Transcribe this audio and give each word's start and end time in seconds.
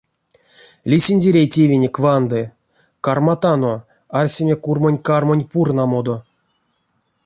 Лисиндеряй 0.91 1.47
тевенек 1.53 1.95
ванды, 2.05 2.41
карматано 3.05 3.73
арсеме 4.19 4.55
курмонь-кармонь 4.63 5.47
пурнамодо. 5.51 6.17